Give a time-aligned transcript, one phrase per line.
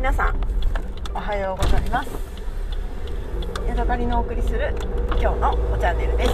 [0.00, 0.34] 皆さん
[1.14, 2.08] おはようございます。
[3.68, 4.74] ヤドカリのお送りする
[5.20, 6.32] 今日のおチャンネルです。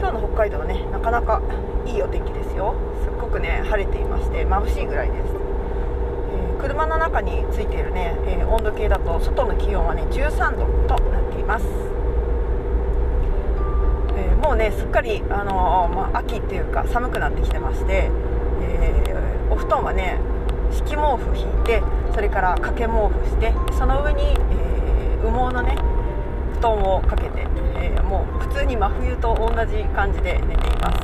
[0.00, 1.40] 今日の北海道はねなかなか
[1.86, 2.74] いいお天気ですよ。
[3.04, 11.66] すっごくね晴れていまして眩しいぐらいです、えー、車の中についているね、えー、温度計だと外の気温はね13度となっています。
[14.16, 18.10] えもうねすっかり、あのー、まあ、秋っていうか寒くなってきてまして、
[18.60, 20.18] えー、お布団はね
[20.74, 21.82] 敷毛布引いて
[22.14, 25.76] それから掛け毛布してその上に、えー、羽毛のね
[26.54, 30.98] 布団をかけて、えー、もう普通に真冬と同じ感じで寝ています、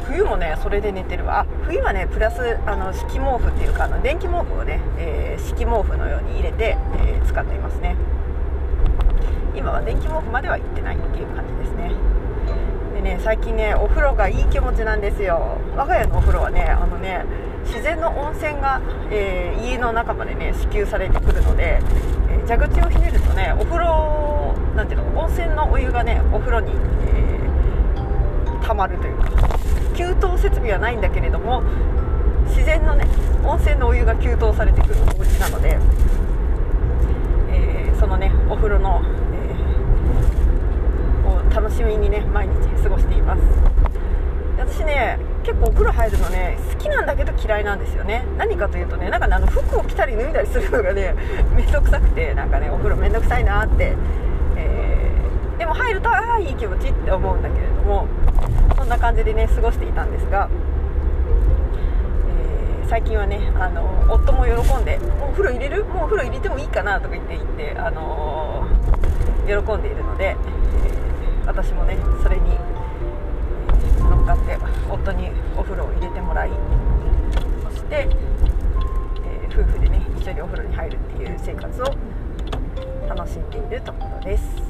[0.00, 1.40] うん、冬もねそれで寝てるわ。
[1.40, 7.96] あ冬はねプラスあの敷毛布っていうかあの電気毛布をね、えー、敷毛布のように入れて、え使っていますね。
[9.54, 11.92] 今は電気毛布までは行ってないっていう感じですね。
[12.94, 15.58] でね最近ねお風呂がいい気持ちなんですよ。
[15.76, 17.24] 我が家のお風呂はねあのね
[17.66, 21.80] 自然の温泉が、えー、家の中までね支給されてくるので、
[22.30, 29.30] えー、蛇口をひねるとねお風呂なんていうの温泉のお湯がねお風呂に、えー、溜まるというか
[29.96, 31.62] 給湯設備はないんだけれども
[32.48, 33.06] 自然のね
[33.44, 35.78] 温泉のお湯が給湯されてくるお家なので、
[37.50, 43.40] えー、そのねお風呂の、えー、楽しみにね毎日過ごしています。
[44.66, 48.24] 私ね結構お風呂入るのね好きなんだけど嫌いなんですよね。
[48.38, 51.14] 何かというとねなんかねあの服を着たり脱いだりするのがね
[51.54, 53.92] 面倒くさくてなんかねお風呂面倒くさいなって、
[54.56, 58.06] えー、でも入るとああいい気持ちって思うんだけれども
[58.76, 60.48] そんな感じでね過ごしていたんですが、
[62.82, 65.84] えー、最近はねあの夫も喜んで「もうお風呂入れる？
[65.84, 72.42] もうお風呂入れてもいいかな」とか言って言って、あのー、喜んでいるので、えー、私もねそれに
[74.24, 74.58] 乗っかって
[74.90, 76.50] 夫にお風呂を入れてもらい
[77.70, 78.08] そして、
[79.24, 81.84] えー、夫婦でね一緒にお風呂に入るっていう生活を
[83.06, 84.62] 楽しんでいるところです。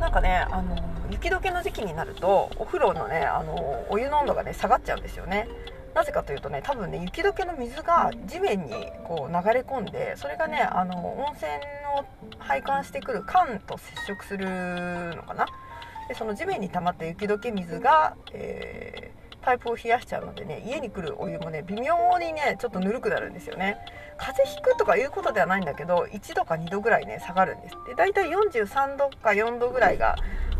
[0.00, 0.76] なんかねあの
[1.10, 5.48] 雪解けの時期になるとお風呂のねあのお湯の温度がね下がっちゃうんですよね。
[5.94, 8.72] なぜかというとね多分ね雪解けの水が地面に
[9.04, 11.50] こう流れ込んでそれがねあの温泉
[11.98, 12.04] を
[12.38, 14.46] 配管してくる管と接触する
[15.16, 15.46] のかな。
[16.08, 23.76] でその地面に溜まった雪解け水が、えー、パイプを冷やしちゃうのでね家に来るお湯もね微妙にねちょっとぬるくなるんですよね。
[24.16, 27.76] 風邪ひくとかいうことではないんだけど1度か2度ぐらいね下がるんです。
[27.86, 30.16] で大体43度か4度ぐらいが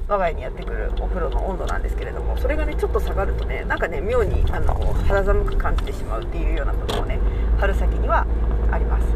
[0.09, 4.75] 我が家にやってくるお風呂の温度なんですけれどもそれがねちょっと下がるとねなんかね妙にあの
[5.07, 7.19] 肌寒く感じてしまうっていうようなこともね
[7.59, 8.27] 春先には
[8.71, 9.07] あります。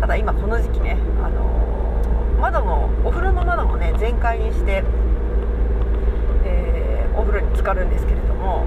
[0.00, 4.84] ただ今この時期ねあの窓もお風呂の窓もね全開にして
[7.16, 8.66] お風呂に浸かるんですけれども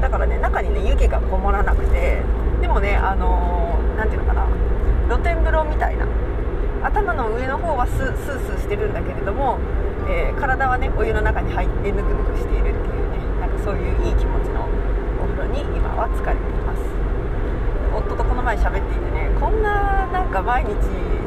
[0.00, 2.22] だからね中にね湯気がこもらなくて
[2.60, 4.46] でもねあの何、ー、ていうのかな
[5.08, 6.06] 露天風呂みたいな
[6.82, 9.58] 頭の上の方はスースーしてるんだけれども、
[10.08, 14.68] えー、体はねお湯の中に入ってぬくぬくしているっていうねなんかそういういい気持ちの
[15.18, 16.82] お風呂に今は疲れています。
[17.96, 20.70] 夫とこの前喋っていてねこんななんか毎日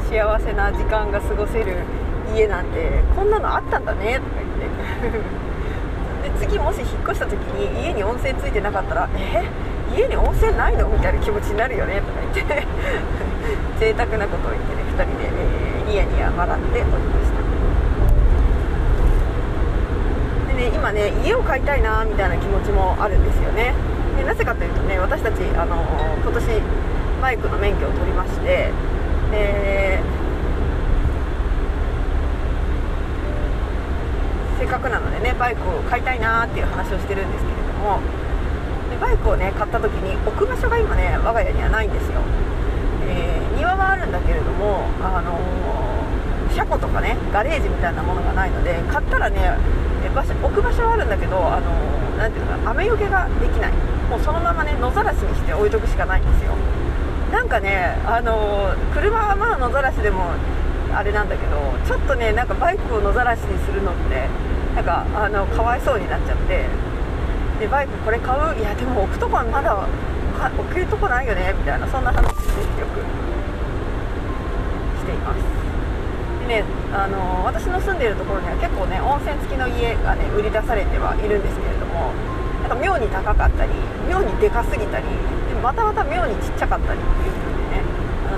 [0.08, 1.84] 幸せな時間が過ごせる
[2.34, 4.36] 家なんてこんなのあったんだねとか
[5.10, 5.51] 言って。
[6.22, 9.44] で次もし引っ越した時に家に温泉ついてなかったらえ？
[9.94, 10.88] 家に温泉ないの？
[10.88, 12.66] みたいな気持ちになるよねとか言って。
[13.80, 16.90] 贅沢なことを言ってね2人で、えー、ニヤニヤ笑っておりま
[17.26, 17.32] し
[20.46, 20.54] た。
[20.54, 23.74] でね今ね家を買いたいなみたいな気持ちもあるんですよね。
[24.16, 25.82] でなぜかというとね私たちあの
[26.22, 26.62] 今年
[27.20, 28.70] バイクの免許を取りまして
[29.32, 29.98] で
[34.62, 37.98] せっかくなのでねバイクを買いたいなっていう話をしてるんですけれども
[38.94, 42.22] でバイクをね買った時に置く場所が今ね我が家にはないんですよ、
[43.10, 49.58] えー、庭はあるんだけれどもあのー、車庫とかねガレージみたいなものがないので買ったらね
[50.14, 53.72] 場所置く場所はあるんだけど、あのー、ていうのか雨よけができない。
[54.10, 56.52] もうそのままね野ざらしにして置いとくしかないんですよ。
[57.32, 60.34] なんかね、あの車はまあ野ざらしでも
[60.94, 61.56] あれなんだけど
[61.86, 64.28] ちょっとねなんかバイクを野ざらしにするのって
[64.74, 66.66] なんかあのかわいそうになっちゃって。
[67.60, 68.58] でバイクこれ買う？
[68.58, 71.54] いやでも置くとこはまだ置けるとこないよね。
[71.56, 72.98] みたいなそんな話でよく。
[74.98, 75.42] しています。
[76.48, 82.10] でねあの私の住んでいるところには結構ね温泉付きの家がね売り出されてはいるんですけれども
[82.66, 83.70] なんか妙に高かったり
[84.10, 87.86] 妙にでかすぎたりでまたまた妙にちっちゃかったりっていう風でね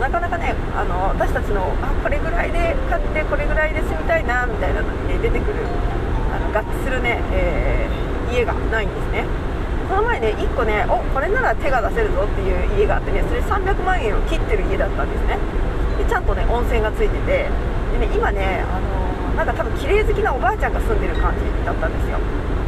[0.01, 5.65] なかなかねあの私たちのあこれぐらいで買ってこれぐらいで住みたいなみたいなのに、ね、出てくる
[6.55, 9.27] 合致するね、えー、家がないんですね。
[9.89, 15.37] その前ね1個ねおこれなら手が出せるぞっていう家があってねそれ300万円を切ってる家だったんですね。
[15.99, 17.49] でちゃんとね温泉がついてて
[17.93, 22.19] でね今ねあのー、なんか多分綺麗好きなおばあちゃんが住んでる感じだったんですよ。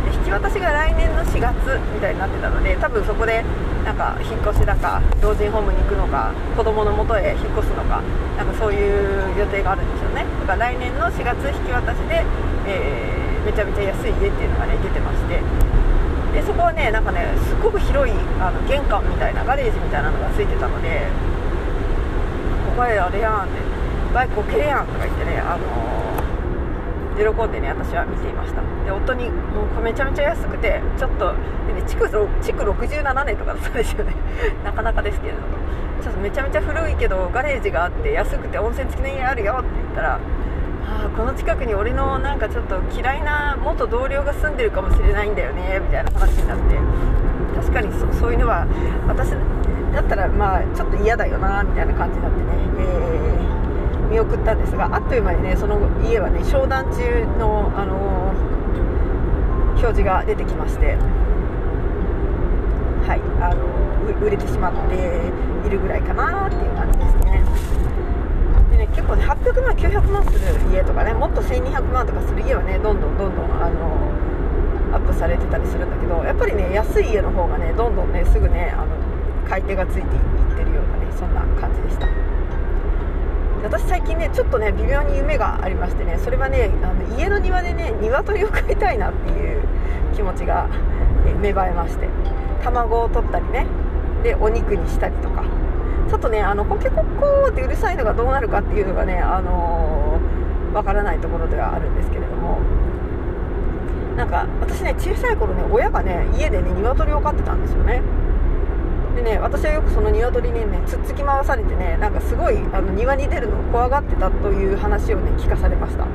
[0.05, 1.55] で引き渡しが来年の4月
[1.95, 3.45] みたいになってたので多分そこで
[3.85, 8.03] なんか引っ越しだか老人ホームに行くのか子供の元へ引っ越すのか
[8.37, 10.27] なんかそういう予定があるんですよね。
[10.41, 12.25] だから来年の4月引き渡しで、
[12.67, 15.39] えー、めちゃめちゃ安い家っていうのがね出てまして。
[16.35, 21.07] でそこはねなんかねすっごく広いあの玄関みたいなガレージみたいなのがついてたので
[22.77, 23.53] ここへあれやんって
[24.13, 25.65] バイク置けるやんとか言ってねあの
[27.17, 28.61] 喜んでね私は見ていました。
[28.85, 31.33] で夫にもうめちゃめちゃ安くてちょっと
[31.67, 34.13] で、ね、築67年とかだったんですよね。
[34.63, 35.47] なかなかですけれども。
[36.03, 40.21] ちょっとめちゃめちゃ古いけどガレージがあって安くて温泉付きの家あるよって言ったら
[40.87, 46.77] あこの近くに俺のなんかちょっと嫌いな元同僚が住んでるかもしれないんだよねみたいな話になって。
[47.57, 47.89] 確かに
[48.19, 48.67] そういうのは
[49.09, 52.47] 私だったらまあちょっと嫌だよなみたいな感じになってね、
[52.79, 57.01] えー、見送ったんですがあっという間にねその家はね商談中
[57.39, 60.97] の、あのー、表示が出てきまして。
[63.07, 63.87] はいあの
[64.21, 64.95] 売れてしまって
[65.67, 66.96] いるぐらいかなっていう感じ。
[69.07, 70.39] 結構ね800万900万する
[70.73, 74.11] 家とかねもっと1200万とかする家はねどんどんどんどんあの
[74.97, 78.97] アップされてたりするんだけどやっぱりね安い家の方がねどんどんねすぐねあの
[79.49, 80.11] 買い手がついていっ
[80.57, 82.09] てるようなねそんな感じでした。
[83.63, 89.63] 私最近ねちょっとね微妙に夢がありましてねそれはねあの家の庭でね鶏を飼いたいなっていう
[90.15, 90.69] 気持ちが、
[91.25, 92.09] ね、芽生えまして
[92.63, 93.67] 卵を取ったりね
[94.23, 95.56] でお肉にしたりとか。
[96.09, 100.21] ちょっとねあのコケコッコーってうるさいのがどうなるかっていうのがねあの
[100.73, 102.59] わ、からないところではあるんですけれども。
[104.17, 108.01] なんか私ね小さい頃ね親がね家でね鶏を飼ってたんですよね。
[109.15, 116.07] でね私はよくその鶏にねつっつき回されてねなんかすごいあの庭に出るのを怖がってたという話をね聞かされました。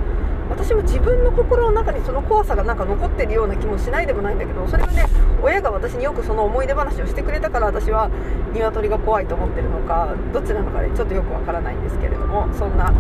[0.52, 5.06] 私も自分の心の中にその怖さがなんか残ってるような気もしないでもないんだけどそれはね
[5.42, 8.10] 親が私によくその思い出話をしてくれたから私は
[8.54, 12.94] 鶏が怖いと思ってるのかどっちなのかねちょっとよくわからないんですけれどもそんな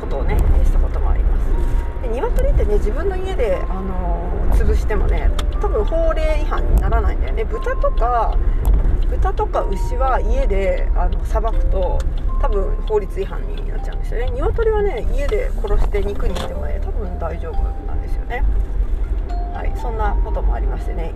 [0.00, 2.02] ことをねしたこともあります。
[2.02, 7.44] で鶏ってね自分の家で、あの、潰してもね多分法令違反にならないんだよね。
[7.44, 8.36] 豚とか
[9.10, 11.98] 豚とか牛は家であのさばくと
[12.40, 14.30] 多分法律違反になっちゃうんですよね。
[14.30, 18.44] 鶏はね家で殺して肉にしてもね多分大丈夫なんですよね。
[19.52, 21.12] はいそんなこともありましてね。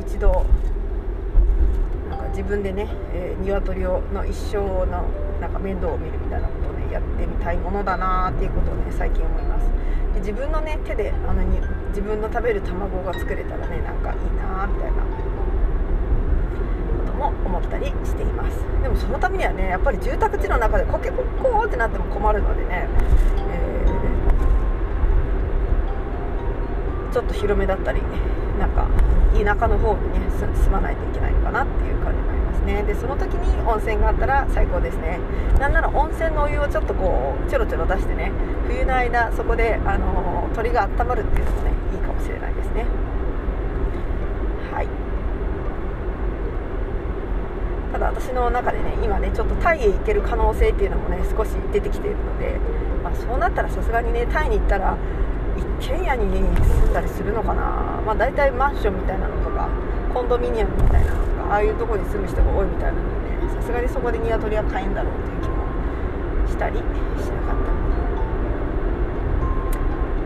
[0.00, 0.44] 一度
[2.10, 5.04] なんか自分でね、えー、鶏をの一生の
[5.40, 9.66] なんか面倒を見るみたいなことをねやってみたいものだなっていうことをね最近思います。
[10.14, 15.13] で自分のね手であのに自分の食べる卵が作れたらねなんかいいなみたいな
[17.14, 18.58] も思ったりしています。
[18.82, 22.88] でもそのためにはねやっぱり住宅地の中でコケコッコーってなっても困るのでね、
[23.50, 28.02] えー、ちょっと広めだったり
[28.58, 28.88] なんか
[29.32, 32.82] 田舎の方にね住まないといけないのかなっていう感じになりますね。
[32.82, 35.18] でその時に温泉があったら最高ですね。
[35.58, 38.32] なんなら温泉のお湯をちょっとこうちょろちょろ出してね
[38.66, 42.86] 冬の間そこで、あの鳥が温まるっていうのもねいいかもしれないですね
[47.92, 52.60] ただ私の中でね今ねちょっとタイへ行ける可能性っていうのもね少し出てきているので、
[53.02, 54.96] まあ、そうなったらさすがにねタイに行ったら
[55.80, 59.68] 一軒家に住んだりするのかな、まあ、大体マンションみたいなのとか
[60.12, 65.66] コンドミニアムみたいなのとかああいうとこに住む人が多いみたいなのでさすがにそこでニワトリは買えんだろうという気も
[66.46, 66.80] したりし
[67.34, 67.74] なかった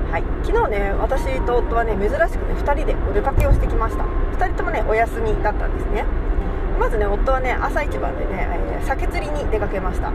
[0.09, 4.04] はい、昨日ね私と夫はね珍しくね2人でお出かけをしてきました。
[4.04, 6.07] 2人ともねお休みだったんですね。
[6.78, 10.12] まずね夫はね朝一番でね、えー、酒釣りに出かけました。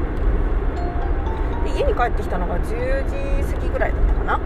[1.64, 4.40] で家に帰ってきたのが10時過ぎぐらいだったかな。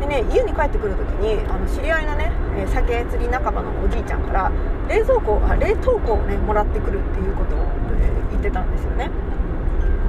[0.00, 2.32] でね家に帰ってくる時にあの知り合いのね、
[2.68, 4.52] 酒釣り仲間のおじいちゃんから
[4.88, 7.58] 冷蔵庫あ冷凍庫をねもらってくるっていうことを、
[8.00, 9.10] え、言ってたんですよね。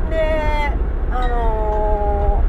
[0.09, 0.71] で
[1.11, 2.43] あの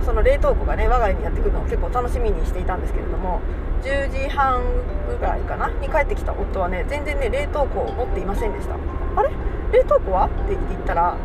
[0.00, 3.40] ー、その冷凍庫がね我が家にやってくるのを結構楽しみにしていたんですけれども
[3.82, 4.62] 10時半
[5.06, 5.68] ぐらいかな？
[5.68, 8.74] に帰ってきた夫はね全然ね冷凍庫を持っていませんでした。
[9.16, 9.30] あれ？
[9.72, 10.26] 冷凍庫は？
[10.26, 11.16] って言ったら、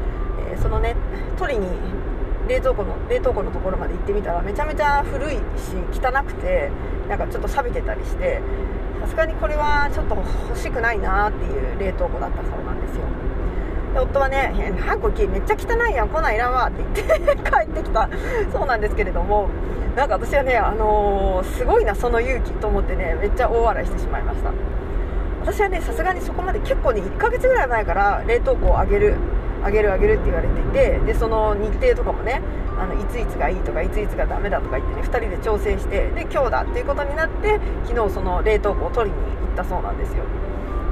[0.49, 0.95] えー、そのね
[1.37, 1.67] 取りに
[2.47, 5.41] 冷蔵庫の冷凍庫のところまで行ってみたらめちゃめちゃ古いし
[5.91, 6.69] 汚くて
[7.09, 8.39] なんかちょっと錆びてたりして
[9.01, 13.05] さすがにこれはちょっと欲しくないなっていう冷凍庫だったそうなんですよ。
[14.03, 18.09] 夫はね「はこきめっちゃ汚いやん来ないらんわ」って言って 帰ってきた。
[18.51, 19.49] そうなんですけれども
[19.95, 24.51] なんか私はね、あのー、すごいなその勇気と思ってねめっちゃ大笑いしてしまいました。
[25.41, 29.15] 私はねさすがにそこまで結構ね1ヶ月ぐらい前から冷凍庫をあげる
[29.63, 32.41] あげるあげるって言われていてでその日程とかもね
[32.79, 40.23] あのいついつがいいとかいついつがダメだとか言ってね2人で調整してで今日だっていうことになって昨日その冷凍庫を取りに行ったそうなんですよ。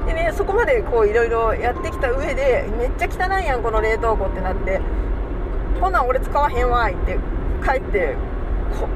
[0.06, 4.80] でねそこまでこういろいろやってきた上でめっちゃ汚いやんこの冷凍庫ってなって。
[5.80, 7.18] こんなん俺使わへんわいって
[7.62, 8.14] 帰って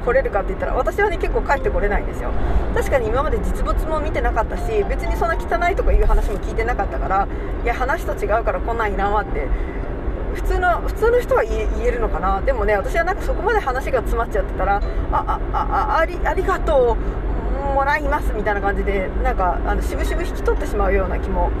[0.05, 2.31] 来れるかって言ったら私はね結構帰ってこれないんですよ。
[2.73, 7.27] 確かに今まで実物も見てなかったし別にそんな汚いとかいう話も聞いてなかったから
[7.63, 9.47] いや話と違うからこんなんいらんわって。
[10.35, 12.39] 普通の普通の人は言えるのかな。
[12.41, 17.28] でもね私はなんかそこまで話が詰まっちゃってたらあああありありがとう。
[17.59, 21.51] もらいますみたいな感じでなんかあの渋々引き取ってしまうような気も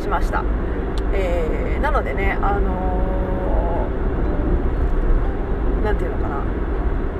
[0.00, 0.44] しました、
[1.12, 6.42] えー、なのでねあのー、ていうのかな。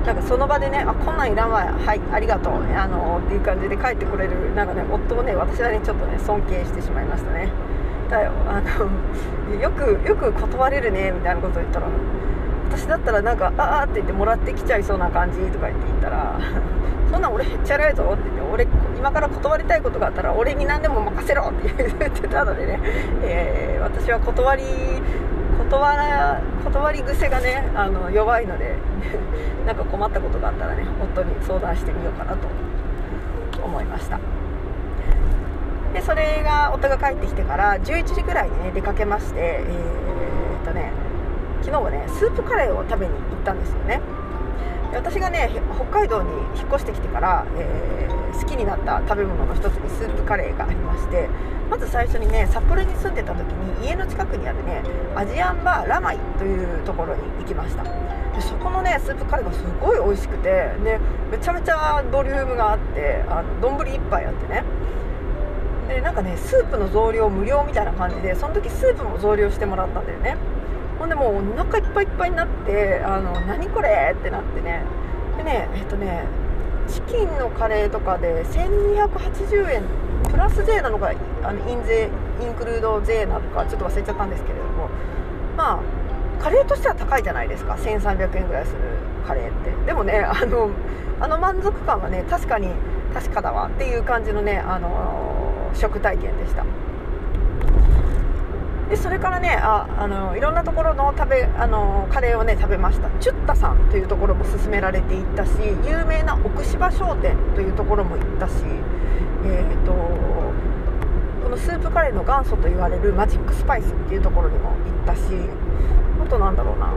[0.05, 7.47] なんかその場でねあこんなんいらんわはいありがとうあのー、っていう感じで帰ってこれるなんかね夫をね私はねちょっとね尊敬してしまいましたね。
[8.09, 11.87] だよあのよくよく断れるねみたいなことを言ったら
[12.83, 16.37] 私だったらなんかああって言ってもらってきちゃいそうな感じとか言って言ったら
[17.09, 22.79] そんなん俺へっちゃらいぞって言って俺今から断りたいことがあったら俺に何でも任せろって言ってたのでね、
[23.21, 24.63] えー、私は断り
[25.57, 28.75] 断ら断り癖がねあの弱いので
[29.65, 32.49] なんか困ったことがあったらね夫に相談してみようかなと
[33.63, 34.19] 思いました。
[35.93, 41.02] でそれが夫が帰ってきてから11時ぐらいにね出かけましてえー、っとね
[41.63, 44.01] 昨日はねスープカレーを食べに行ったんですよね。
[44.93, 51.29] 私がね北海道に引っ越してきてから、えー、好きになった食べ物の一つにスープカレーがありまして
[51.71, 54.83] まず最初にね札幌に住んでた時に家の近くにあるね
[55.15, 57.83] アジアンバーラマイというところに行きました。
[57.83, 60.49] でそこのねスープカレーがすごい美味しくて
[60.83, 60.99] で
[61.31, 64.63] めちゃめちゃボリュームがあってあの丼1杯あってね。
[65.87, 70.37] でなんかねスープの増量無料みたいな感じでその時スープも増量してもらったんだよね。
[71.03, 74.83] ほんでもうお腹いっぱいいっぱいになってあの何これってなってね。
[75.35, 76.23] でねえっとね
[76.87, 79.83] チキンのカレーとかで1280円
[80.31, 81.11] プラス税なのか
[81.43, 84.87] あのイン税インクルード税なのかちょっと忘れちゃったんですけれども。
[85.57, 85.79] まあ
[86.41, 87.73] カレーとしては高いじゃないですか。
[87.73, 88.77] 1300円ぐらいする
[89.27, 89.71] カレーって。
[89.85, 90.69] でもねあの
[91.19, 92.69] あの満足感はね確かに
[93.13, 96.63] 確かだわっていう感じのねあの食体験でした。
[98.93, 103.09] でそれからねああのいろんなところの食べあのカレーをね食べました。
[103.19, 105.51] チュッタさんというところも勧められていったし
[105.83, 108.53] 有名な奥芝商店というところも行ったし
[109.45, 115.21] えっ、ー、とこのスープカレーの元祖と言われるマジックスパイスっていうところにも行ったし
[116.23, 116.93] あとなんだろうな。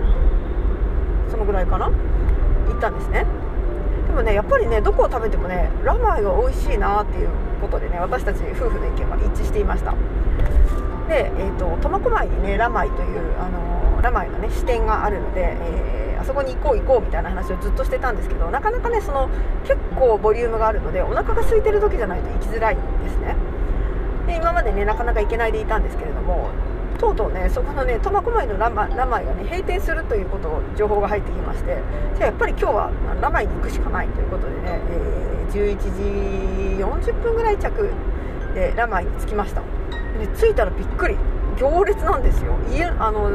[1.31, 1.87] そのぐらいかな。
[1.87, 1.93] 行
[2.77, 3.25] ったんですね。
[4.07, 7.31] でもねやっぱりねどこを食べてもねラマイが美味しいなっていう
[7.63, 9.95] ことでね私たち夫婦の意見は一致していました。
[11.09, 19.29] で、えーと、苫小牧にねラマイという、あの、ラマイのね支店があるので、えー、あそこに行こう行こうみたいな話をずっとしてたんですけどなかなかねその
[19.65, 23.37] 結構ボリュームがあるのでお腹が空いてる時じゃないと行きづらいんですね。
[24.27, 26.51] で今までねなかなか行けないでいたんですけれども
[26.99, 31.79] とうとうねそこのね苫小牧のラマラマイがね閉店するということを情報が入ってきまして
[32.17, 37.91] じゃあやっぱり今日はラマイに行くしかないということでね、えー、11時40分ぐらい着
[38.55, 39.63] でラマイに着きました。
[40.19, 41.17] で着いたらびっくり。
[41.59, 42.55] 行列なんですよ。
[42.71, 43.31] 家あの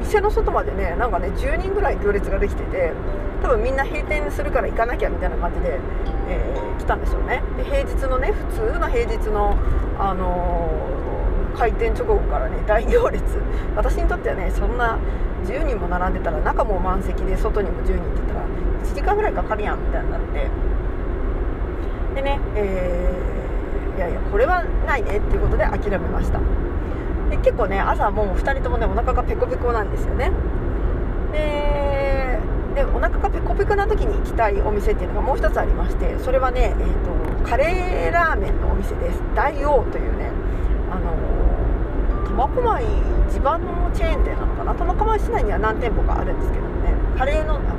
[0.00, 2.92] 店の外までねなんかね10人ぐらい行列ができてて
[3.40, 5.78] 多分みんな閉店するから行かなきゃみたいな感じで、
[6.28, 7.42] えー、来たんでしょうね。
[7.56, 9.56] で平日のね普通の平日の
[9.98, 10.96] あのー
[11.56, 13.22] 開店直後からね大行列。
[13.74, 14.98] 私にとってはねそんな
[15.46, 18.42] 10人も並んでたら中も満席で外にも10人って言ったら
[18.84, 20.50] 1時間ぐらいかかるやんみたいになって。
[22.16, 23.35] でね、えー、
[23.96, 26.38] いやいやこれはないねっていうことで諦めました。
[27.30, 30.30] で結構ね朝もう2人ともねお腹がペコペコなんですよね。
[31.32, 32.38] で
[32.74, 39.22] でお腹がペコペコな時に行きたいお店っていうのがもう1つありましてそれはね、えーと、カレーラーメンのお店です。
[39.34, 40.30] 大王というね
[40.90, 41.16] あの
[42.28, 42.84] 苫小牧
[43.32, 44.74] 地盤のチェーン店なのかな？
[44.74, 47.75] 苫小牧市内には何店舗かあるんですけどもねカレーのカレー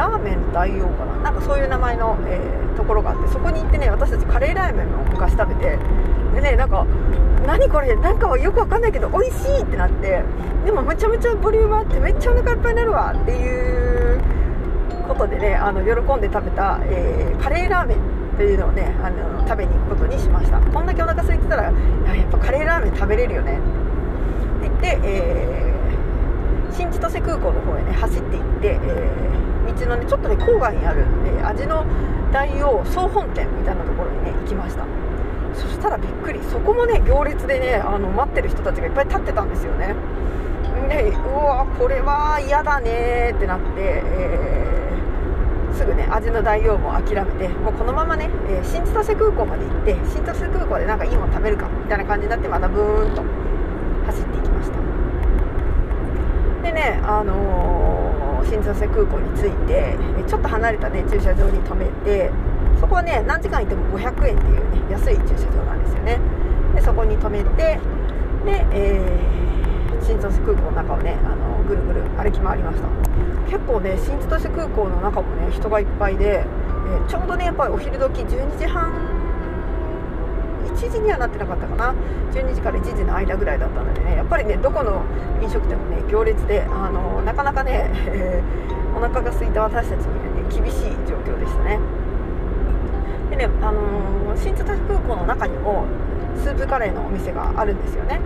[0.00, 1.30] ラーメン大王かな？
[1.30, 5.78] なんかそういう名前の、えー、ところがあってそこに行ってね私たちカレーラーメンを昔食べて
[6.34, 6.86] でねなんか
[7.46, 7.94] 何これ？
[7.96, 10.22] なんかはよくわかんないけど美味しいってなって
[10.64, 14.20] でもめちゃめちゃボリュームあってめっちゃお腹いっぱいになるわっていう
[15.06, 17.98] ことでねあの喜んで食べた、えー、カレーラーメン
[18.36, 20.60] というのをねあの食べに行くことにしました。
[20.60, 21.74] こんだけお腹空いてたらやっ
[22.30, 23.58] ぱカレーラーメン食べれるよね。
[23.58, 23.60] っ
[24.62, 29.39] て言って、えー、新千歳空港の方へね走っていって、えー、
[29.72, 31.84] 道のねちょっとね郊外にある、えー、味の
[32.32, 34.84] 大王総本店みたいなところにね行きました。
[35.54, 36.40] そしたらびっくり。
[36.50, 39.94] そこもね行列でねあの待ってる人たちがいっぱい立ってたんですよね。
[40.88, 53.22] でうわこれは嫌だねってなって、えー、すぐね味の代用も諦めてもうこのままね、えー、新千歳空港まで行って新千歳空港でなんかいいもの食べるかみたいな感じになってまたブーンと
[54.06, 54.78] 走っていきました。
[56.62, 58.09] でねあのー、
[58.44, 62.30] 新千歳空港に着いてちょっと離れたね駐車場に停めて
[62.80, 66.18] そこはね何時間行っても500円っていうね安い駐車場なんですよね。
[66.74, 67.78] でそこに停めて
[68.44, 69.40] で、えー
[70.02, 72.88] 新千歳空港の中をねあのぐるぐる歩き回りました。
[73.46, 78.90] 結構ね新千歳空港の中もね人がいっぱいで、えー、ちょうどねやっぱりお昼時12時半
[80.80, 81.94] 1時にはなってなかったかな。
[82.32, 84.16] 12時から1時の間ぐらいだったのでね。
[84.16, 85.02] やっぱりねどこの
[85.42, 91.78] 飲食店もね行列であのなかなかね、えー、お腹が空いた私たちにはね厳しい状況でしたね。
[93.28, 95.84] でね、あのー、新千歳空港の中にも
[96.42, 98.18] スープカレーのお店があるんですよね。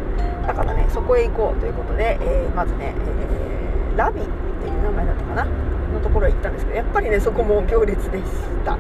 [0.47, 5.47] だからねそこへ行こうということで、えー、まずね、えー、ラビっていう名前だったかな。
[5.95, 8.25] のところへ行ったんですけどやっぱりねそこも行列でし
[8.65, 8.77] た。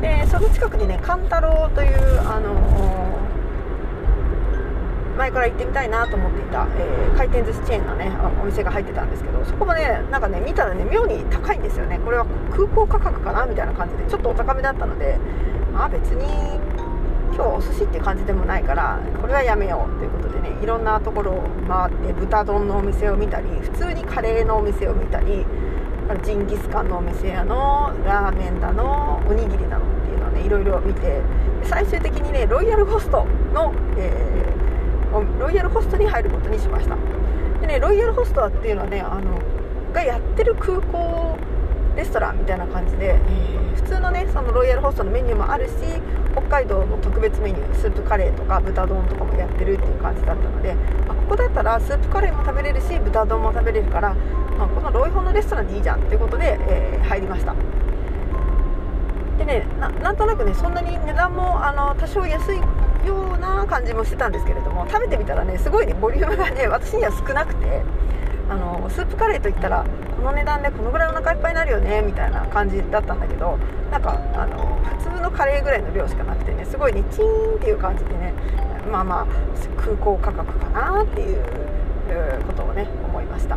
[0.00, 2.54] でその近くにね勘太郎というあの、
[5.18, 8.10] 前から行ってみたいなと思っていた、えー、回転寿司チェーンのね
[8.42, 11.98] お店が入ってたんですけどそこもねなんかね見たらね妙に高いんですよね。
[11.98, 15.18] これは空港価格かなみたいな感じでちょっとお高めだったので
[15.72, 16.24] まあ別に
[17.34, 25.44] 今日お寿司って感じでもないからこれはやめようということでねいろんなところを回って豚丼のお店を見たり普通にカレーのお店を見たり
[26.18, 31.20] ジンギスカンのお店やのラーメンだのおにぎりだのっていうのをねいろいろ見て
[31.64, 36.96] 最終的にねロイヤルホストの、えー、ロイヤルホストに入ることにしました。
[37.60, 39.38] でねロイヤルホストっていうのはねあの
[39.92, 41.36] がやってる空港
[41.96, 45.72] レストランみたいな感じで、えー、普通のねそのロイヤルホストのメニューもあるし
[46.32, 50.74] 北海道の特別メニュースープカレーとか豚丼とかもやってるっていう感じだったので、
[51.06, 54.14] まあ、ここだったらスープカレーも食べれるし豚丼も食べれるから、
[54.58, 57.54] まあ、このロイホンのレストランでいいじゃんっていうことで、えー、入りました。
[59.38, 62.58] でねなんとなくねそんなに値段もあの多少安い
[63.06, 67.82] ような感じもしてたんですけれども食べてみたらねすごいねボリュームがね私には少なくて
[68.50, 69.84] あのスープカレーといったら
[70.16, 73.56] この値段でこのぐらいお腹いっぱいになるよねみたいな感じだったんだけど
[73.90, 78.34] なんかあの普通のカレーぐらいの量しかなくてねすごいねチーンっていう感じでね
[78.90, 79.26] まあまあ
[79.80, 81.42] 空港価格かなっていう
[82.46, 83.56] ことをね思いました。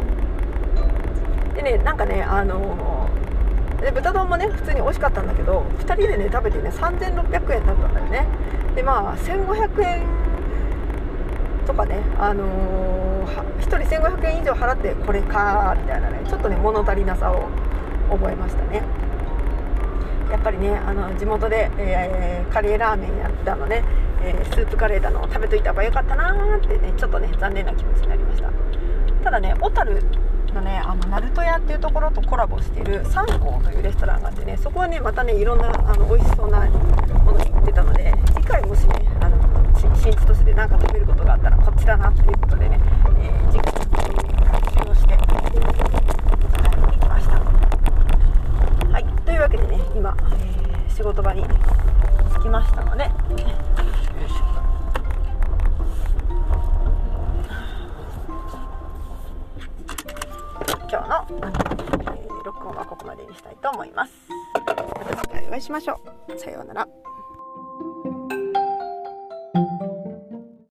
[1.56, 3.10] でねなんかねあの
[3.82, 8.27] で豚丼もね普通に美味しかったんだけど2人でね食べてね3600円だったんだよね。
[8.75, 10.03] でまあ1500円
[11.65, 12.92] とかねあのー
[13.41, 17.47] 1人1500円以上払ってこれかみたいなねちょっとね物足りなさを
[18.09, 18.83] 覚えましたね。
[20.31, 23.83] やっぱりねあの地元で、えー、カレーラーメンやったのね、
[24.23, 28.49] えー、スープカレーだのを食べといた方がよかったなーってねちょっとね残念な気持ちになりました。
[29.23, 30.01] ただね小樽
[30.53, 39.12] のねあの鳴門屋っていうところとコラボしてるサンコーというレストランがあってねそこはねまたねいろんなあの美味しそうなものに行ってたので次回もしね
[40.03, 42.77] 新千歳で何か食べることがあったらこっちだなっていうことでね、
[43.21, 45.21] えー、次回確認をして、行
[46.91, 47.39] きました
[48.91, 49.05] はい。
[49.23, 51.45] というわけでね今、えー、仕事場に
[52.37, 53.09] 着きましたので。
[60.91, 64.11] 今日の、えー、録音はここまでにしたいと思います。
[64.53, 66.37] また次回お会いしましょう。
[66.37, 67.12] さようなら。